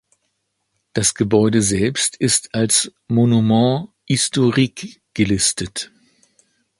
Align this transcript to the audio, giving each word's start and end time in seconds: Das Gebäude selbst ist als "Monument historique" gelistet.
Das 0.93 1.13
Gebäude 1.13 1.61
selbst 1.61 2.15
ist 2.15 2.55
als 2.55 2.91
"Monument 3.07 3.89
historique" 4.07 4.99
gelistet. 5.13 5.91